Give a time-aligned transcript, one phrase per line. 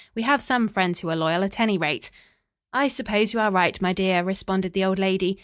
[0.15, 2.09] We have some friends who are loyal, at any rate."
[2.73, 5.37] "I suppose you are right, my dear," responded the old lady.